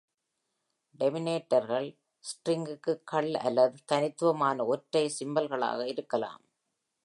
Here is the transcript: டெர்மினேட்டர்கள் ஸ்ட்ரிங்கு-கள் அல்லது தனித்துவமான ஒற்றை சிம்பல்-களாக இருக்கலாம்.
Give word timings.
டெர்மினேட்டர்கள் 0.95 1.87
ஸ்ட்ரிங்கு-கள் 2.23 3.31
அல்லது 3.41 3.77
தனித்துவமான 3.85 4.65
ஒற்றை 4.65 5.05
சிம்பல்-களாக 5.19 5.81
இருக்கலாம். 5.87 6.43